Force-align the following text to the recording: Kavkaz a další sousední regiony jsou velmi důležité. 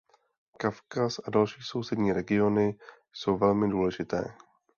Kavkaz 0.57 1.19
a 1.23 1.29
další 1.29 1.61
sousední 1.63 2.13
regiony 2.13 2.77
jsou 3.13 3.37
velmi 3.37 3.69
důležité. 3.69 4.23